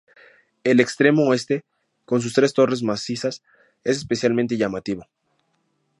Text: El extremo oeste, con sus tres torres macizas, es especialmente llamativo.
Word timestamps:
El 0.63 0.79
extremo 0.79 1.27
oeste, 1.27 1.63
con 2.05 2.21
sus 2.23 2.33
tres 2.33 2.55
torres 2.55 2.81
macizas, 2.81 3.43
es 3.83 3.97
especialmente 3.97 4.57
llamativo. 4.57 5.05